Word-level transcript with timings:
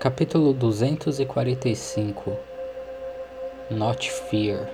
Capítulo 0.00 0.54
245 0.54 2.32
Not 3.70 4.10
Fear 4.10 4.66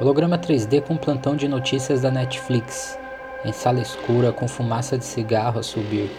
Holograma 0.00 0.36
3D 0.36 0.82
com 0.82 0.96
plantão 0.96 1.36
de 1.36 1.46
notícias 1.46 2.00
da 2.00 2.10
Netflix, 2.10 2.98
em 3.44 3.52
sala 3.52 3.80
escura 3.80 4.32
com 4.32 4.48
fumaça 4.48 4.98
de 4.98 5.04
cigarro 5.04 5.60
a 5.60 5.62
subir. 5.62 6.10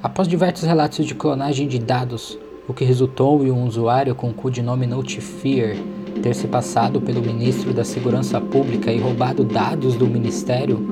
Após 0.00 0.28
diversos 0.28 0.62
relatos 0.62 1.04
de 1.04 1.16
clonagem 1.16 1.66
de 1.66 1.80
dados, 1.80 2.38
o 2.68 2.72
que 2.72 2.84
resultou 2.84 3.44
em 3.44 3.50
um 3.50 3.66
usuário 3.66 4.14
com 4.14 4.30
o 4.30 4.34
codinome 4.34 4.86
Notefear 4.86 5.74
ter 6.22 6.36
se 6.36 6.46
passado 6.46 7.00
pelo 7.00 7.20
ministro 7.20 7.74
da 7.74 7.82
Segurança 7.82 8.40
Pública 8.40 8.92
e 8.92 9.00
roubado 9.00 9.42
dados 9.42 9.96
do 9.96 10.06
ministério, 10.06 10.88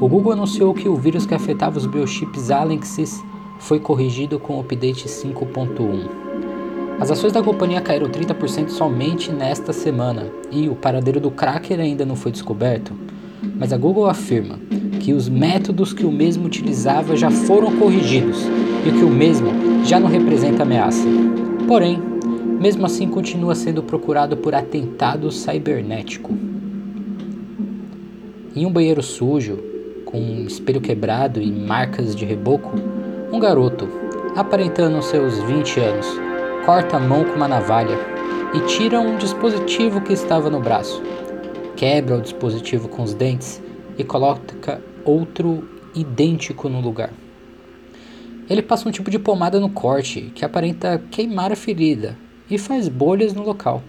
o 0.00 0.08
Google 0.08 0.32
anunciou 0.32 0.72
que 0.72 0.88
o 0.88 0.96
vírus 0.96 1.26
que 1.26 1.34
afetava 1.34 1.76
os 1.76 1.84
biochips 1.84 2.50
Alexis 2.50 3.22
foi 3.60 3.78
corrigido 3.78 4.40
com 4.40 4.56
o 4.56 4.60
update 4.60 5.06
5.1. 5.06 6.08
As 6.98 7.10
ações 7.10 7.32
da 7.32 7.42
companhia 7.42 7.80
caíram 7.80 8.08
30% 8.08 8.70
somente 8.70 9.30
nesta 9.30 9.72
semana 9.72 10.26
e 10.50 10.68
o 10.68 10.74
paradeiro 10.74 11.20
do 11.20 11.30
cracker 11.30 11.78
ainda 11.78 12.04
não 12.04 12.16
foi 12.16 12.32
descoberto, 12.32 12.92
mas 13.56 13.72
a 13.72 13.76
Google 13.76 14.06
afirma 14.06 14.58
que 14.98 15.12
os 15.12 15.28
métodos 15.28 15.92
que 15.92 16.04
o 16.04 16.12
mesmo 16.12 16.46
utilizava 16.46 17.16
já 17.16 17.30
foram 17.30 17.76
corrigidos 17.76 18.44
e 18.86 18.90
que 18.90 19.04
o 19.04 19.10
mesmo 19.10 19.48
já 19.84 20.00
não 20.00 20.08
representa 20.08 20.62
ameaça. 20.62 21.06
Porém, 21.66 21.98
mesmo 22.60 22.84
assim 22.84 23.08
continua 23.08 23.54
sendo 23.54 23.82
procurado 23.82 24.36
por 24.36 24.54
atentado 24.54 25.30
cibernético. 25.30 26.34
Em 28.54 28.66
um 28.66 28.72
banheiro 28.72 29.02
sujo, 29.02 29.58
com 30.04 30.18
um 30.18 30.44
espelho 30.44 30.80
quebrado 30.80 31.40
e 31.40 31.50
marcas 31.50 32.14
de 32.14 32.24
reboco, 32.24 32.72
um 33.32 33.38
garoto, 33.38 33.88
aparentando 34.34 35.00
seus 35.02 35.38
20 35.38 35.78
anos, 35.78 36.06
corta 36.66 36.96
a 36.96 37.00
mão 37.00 37.24
com 37.24 37.36
uma 37.36 37.46
navalha 37.46 37.96
e 38.52 38.60
tira 38.66 38.98
um 39.00 39.16
dispositivo 39.16 40.00
que 40.00 40.12
estava 40.12 40.50
no 40.50 40.60
braço. 40.60 41.00
Quebra 41.76 42.16
o 42.16 42.20
dispositivo 42.20 42.88
com 42.88 43.02
os 43.02 43.14
dentes 43.14 43.62
e 43.96 44.02
coloca 44.02 44.82
outro 45.04 45.68
idêntico 45.94 46.68
no 46.68 46.80
lugar. 46.80 47.12
Ele 48.48 48.62
passa 48.62 48.88
um 48.88 48.92
tipo 48.92 49.10
de 49.10 49.18
pomada 49.18 49.60
no 49.60 49.70
corte 49.70 50.32
que 50.34 50.44
aparenta 50.44 51.00
queimar 51.10 51.52
a 51.52 51.56
ferida 51.56 52.16
e 52.50 52.58
faz 52.58 52.88
bolhas 52.88 53.32
no 53.32 53.44
local. 53.44 53.80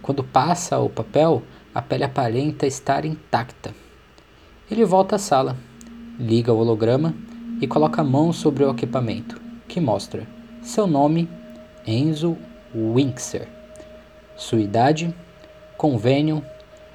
Quando 0.00 0.22
passa 0.22 0.78
o 0.78 0.88
papel, 0.88 1.42
a 1.74 1.82
pele 1.82 2.04
aparenta 2.04 2.64
estar 2.64 3.04
intacta. 3.04 3.74
Ele 4.70 4.84
volta 4.84 5.16
à 5.16 5.18
sala, 5.18 5.56
liga 6.16 6.52
o 6.52 6.58
holograma 6.58 7.12
e 7.62 7.66
coloca 7.68 8.02
a 8.02 8.04
mão 8.04 8.32
sobre 8.32 8.64
o 8.64 8.70
equipamento, 8.72 9.40
que 9.68 9.80
mostra 9.80 10.26
seu 10.60 10.84
nome, 10.84 11.28
Enzo 11.86 12.36
Winkser, 12.74 13.46
sua 14.36 14.60
idade, 14.60 15.14
convênio, 15.76 16.44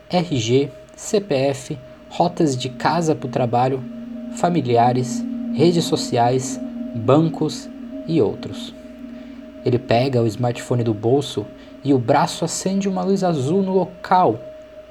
RG, 0.09 0.69
CPF, 0.93 1.79
rotas 2.09 2.57
de 2.57 2.67
casa 2.67 3.15
para 3.15 3.27
o 3.27 3.31
trabalho, 3.31 3.81
familiares, 4.35 5.23
redes 5.53 5.85
sociais, 5.85 6.59
bancos 6.93 7.69
e 8.05 8.21
outros. 8.21 8.75
Ele 9.63 9.79
pega 9.79 10.21
o 10.21 10.27
smartphone 10.27 10.83
do 10.83 10.93
bolso 10.93 11.45
e 11.81 11.93
o 11.93 11.97
braço 11.97 12.43
acende 12.43 12.89
uma 12.89 13.03
luz 13.03 13.23
azul 13.23 13.63
no 13.63 13.73
local 13.73 14.37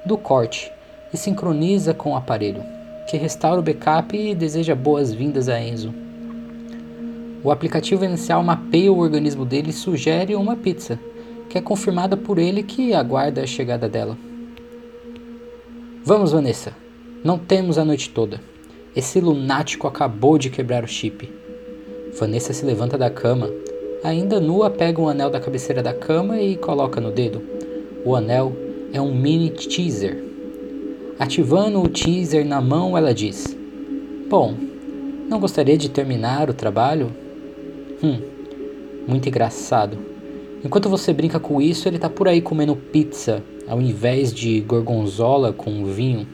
do 0.03 0.17
corte 0.17 0.71
e 1.13 1.17
sincroniza 1.17 1.93
com 1.93 2.13
o 2.13 2.15
aparelho 2.15 2.76
que 3.07 3.15
restaura 3.15 3.61
o 3.61 3.63
backup 3.63 4.15
e 4.17 4.35
deseja 4.35 4.75
boas-vindas 4.75 5.47
a 5.47 5.59
Enzo. 5.59 5.93
O 7.41 7.49
aplicativo 7.49 8.03
inicial 8.03 8.43
mapeia 8.43 8.91
o 8.91 8.99
organismo 8.99 9.45
dele 9.45 9.69
e 9.69 9.73
sugere 9.73 10.35
uma 10.35 10.57
pizza, 10.57 10.99
que 11.49 11.57
é 11.57 11.61
confirmada 11.61 12.17
por 12.17 12.37
ele 12.37 12.61
que 12.61 12.93
aguarda 12.93 13.41
a 13.41 13.47
chegada 13.47 13.87
dela. 13.87 14.17
Vamos, 16.03 16.33
Vanessa. 16.33 16.73
Não 17.23 17.37
temos 17.37 17.77
a 17.77 17.85
noite 17.85 18.09
toda. 18.09 18.41
Esse 18.93 19.21
lunático 19.21 19.87
acabou 19.87 20.37
de 20.37 20.49
quebrar 20.49 20.83
o 20.83 20.87
chip. 20.87 21.31
Vanessa 22.19 22.51
se 22.51 22.65
levanta 22.65 22.97
da 22.97 23.09
cama. 23.09 23.49
Ainda 24.03 24.39
nua, 24.39 24.69
pega 24.69 25.01
um 25.01 25.07
anel 25.07 25.29
da 25.29 25.39
cabeceira 25.39 25.81
da 25.81 25.93
cama 25.93 26.41
e 26.41 26.57
coloca 26.57 26.99
no 26.99 27.11
dedo. 27.11 27.41
O 28.03 28.15
anel 28.15 28.53
é 28.91 28.99
um 28.99 29.15
mini 29.15 29.49
teaser 29.49 30.26
Ativando 31.19 31.81
o 31.81 31.87
teaser 31.87 32.45
na 32.45 32.61
mão, 32.61 32.97
ela 32.97 33.13
diz: 33.13 33.57
Bom, 34.29 34.55
não 35.27 35.39
gostaria 35.39 35.77
de 35.77 35.89
terminar 35.89 36.49
o 36.49 36.53
trabalho? 36.53 37.11
Hum, 38.03 38.21
muito 39.07 39.27
engraçado. 39.27 39.97
Enquanto 40.63 40.89
você 40.89 41.11
brinca 41.13 41.39
com 41.39 41.59
isso, 41.59 41.87
ele 41.87 41.97
tá 41.97 42.09
por 42.09 42.27
aí 42.27 42.41
comendo 42.41 42.75
pizza 42.75 43.43
ao 43.67 43.81
invés 43.81 44.33
de 44.33 44.61
gorgonzola 44.61 45.51
com 45.51 45.85
vinho. 45.85 46.27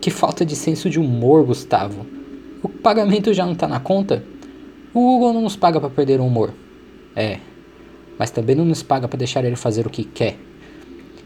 Que 0.00 0.10
falta 0.10 0.44
de 0.44 0.56
senso 0.56 0.90
de 0.90 0.98
humor, 0.98 1.44
Gustavo. 1.44 2.04
O 2.62 2.68
pagamento 2.68 3.32
já 3.32 3.46
não 3.46 3.54
tá 3.54 3.68
na 3.68 3.78
conta? 3.78 4.24
O 4.92 5.00
Google 5.00 5.32
não 5.32 5.42
nos 5.42 5.56
paga 5.56 5.80
para 5.80 5.88
perder 5.88 6.20
o 6.20 6.26
humor. 6.26 6.52
É, 7.14 7.38
mas 8.18 8.30
também 8.30 8.56
não 8.56 8.64
nos 8.64 8.82
paga 8.82 9.06
para 9.06 9.18
deixar 9.18 9.44
ele 9.44 9.56
fazer 9.56 9.86
o 9.86 9.90
que 9.90 10.04
quer. 10.04 10.36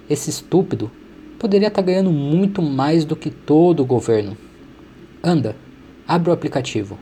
Esse 0.08 0.30
estúpido 0.30 0.90
poderia 1.38 1.68
estar 1.68 1.82
tá 1.82 1.86
ganhando 1.86 2.10
muito 2.10 2.62
mais 2.62 3.04
do 3.04 3.14
que 3.14 3.30
todo 3.30 3.80
o 3.80 3.86
governo. 3.86 4.36
Anda, 5.22 5.56
abre 6.06 6.30
o 6.30 6.32
aplicativo. 6.32 6.98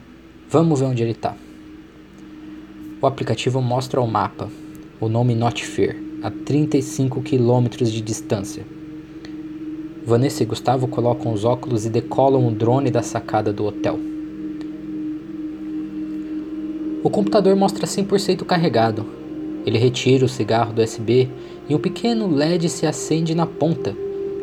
Vamos 0.48 0.80
ver 0.80 0.86
onde 0.86 1.02
ele 1.02 1.12
está. 1.12 1.34
O 3.00 3.06
aplicativo 3.06 3.60
mostra 3.60 4.00
o 4.00 4.06
mapa, 4.06 4.48
o 5.00 5.08
nome 5.08 5.34
Not 5.34 5.64
Fear, 5.64 5.96
a 6.22 6.30
35 6.30 7.20
quilômetros 7.22 7.92
de 7.92 8.00
distância. 8.00 8.64
Vanessa 10.06 10.42
e 10.42 10.46
Gustavo 10.46 10.86
colocam 10.86 11.32
os 11.32 11.44
óculos 11.44 11.86
e 11.86 11.90
decolam 11.90 12.46
o 12.46 12.50
drone 12.50 12.90
da 12.90 13.02
sacada 13.02 13.52
do 13.52 13.64
hotel. 13.64 13.98
O 17.02 17.10
computador 17.10 17.54
mostra 17.56 17.86
100% 17.86 18.44
carregado. 18.44 19.04
Ele 19.66 19.78
retira 19.78 20.24
o 20.24 20.28
cigarro 20.28 20.72
do 20.72 20.82
USB 20.82 21.28
e 21.68 21.74
um 21.74 21.78
pequeno 21.78 22.26
LED 22.26 22.68
se 22.68 22.86
acende 22.86 23.34
na 23.34 23.46
ponta, 23.46 23.94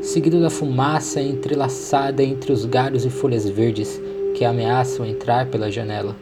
seguido 0.02 0.42
da 0.42 0.50
fumaça 0.50 1.22
entrelaçada 1.22 2.24
entre 2.24 2.52
os 2.52 2.66
galhos 2.66 3.06
e 3.06 3.10
folhas 3.10 3.48
verdes 3.48 4.02
que 4.36 4.44
ameaçam 4.44 5.06
entrar 5.06 5.46
pela 5.46 5.72
janela. 5.72 6.16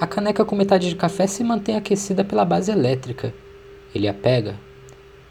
A 0.00 0.06
caneca 0.06 0.44
com 0.44 0.56
metade 0.56 0.88
de 0.88 0.96
café 0.96 1.26
se 1.26 1.44
mantém 1.44 1.76
aquecida 1.76 2.24
pela 2.24 2.46
base 2.46 2.72
elétrica. 2.72 3.32
Ele 3.94 4.08
a 4.08 4.14
pega, 4.14 4.56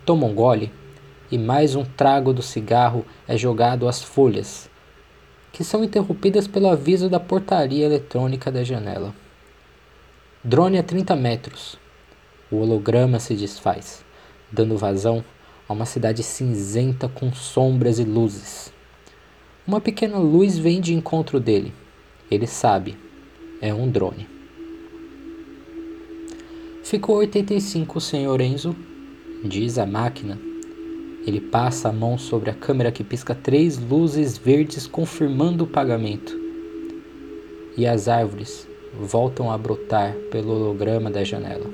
toma 0.05 0.27
um 0.27 0.35
gole 0.35 0.71
e 1.31 1.37
mais 1.37 1.75
um 1.75 1.83
trago 1.83 2.31
do 2.31 2.43
cigarro 2.43 3.03
é 3.27 3.35
jogado 3.35 3.87
às 3.87 4.03
folhas, 4.03 4.69
que 5.51 5.63
são 5.63 5.83
interrompidas 5.83 6.47
pelo 6.47 6.69
aviso 6.69 7.09
da 7.09 7.19
portaria 7.19 7.85
eletrônica 7.85 8.51
da 8.51 8.63
janela. 8.63 9.13
Drone 10.43 10.77
a 10.77 10.83
30 10.83 11.15
metros. 11.15 11.77
O 12.51 12.57
holograma 12.57 13.19
se 13.19 13.33
desfaz, 13.33 14.05
dando 14.51 14.77
vazão 14.77 15.23
a 15.67 15.73
uma 15.73 15.85
cidade 15.85 16.21
cinzenta 16.23 17.07
com 17.07 17.33
sombras 17.33 17.99
e 17.99 18.03
luzes. 18.03 18.71
Uma 19.67 19.81
pequena 19.81 20.17
luz 20.17 20.57
vem 20.57 20.79
de 20.79 20.93
encontro 20.93 21.39
dele. 21.39 21.73
Ele 22.29 22.45
sabe, 22.45 22.97
é 23.61 23.73
um 23.73 23.89
drone. 23.89 24.27
Ficou 26.83 27.17
85, 27.17 27.99
Sr. 27.99 28.41
Enzo, 28.41 28.75
diz 29.43 29.79
a 29.79 29.85
máquina. 29.87 30.39
Ele 31.25 31.41
passa 31.41 31.89
a 31.89 31.91
mão 31.91 32.15
sobre 32.15 32.51
a 32.51 32.53
câmera 32.53 32.91
que 32.91 33.03
pisca 33.03 33.33
três 33.33 33.79
luzes 33.79 34.37
verdes 34.37 34.85
confirmando 34.85 35.63
o 35.63 35.67
pagamento. 35.67 36.39
E 37.75 37.87
as 37.87 38.07
árvores 38.07 38.67
voltam 38.93 39.51
a 39.51 39.57
brotar 39.57 40.13
pelo 40.29 40.53
holograma 40.53 41.09
da 41.09 41.23
janela. 41.23 41.65